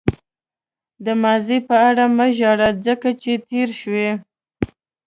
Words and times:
د 1.05 1.07
ماضي 1.23 1.57
په 1.67 1.75
اړه 1.89 2.05
مه 2.17 2.27
ژاړه 2.37 2.69
ځکه 2.85 3.09
چې 3.21 3.31
تېر 3.49 3.69
شوی. 3.79 4.09